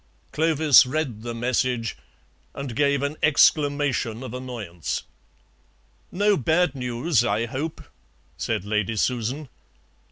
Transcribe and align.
Clovis 0.31 0.87
read 0.87 1.21
the 1.21 1.35
message 1.35 1.95
and 2.55 2.75
gave 2.75 3.03
an 3.03 3.17
exclamation 3.21 4.23
of 4.23 4.33
annoyance. 4.33 5.03
"No 6.11 6.35
bad 6.37 6.73
news, 6.73 7.23
I 7.23 7.45
hope," 7.45 7.83
said 8.35 8.65
Lady 8.65 8.95
Susan. 8.95 9.47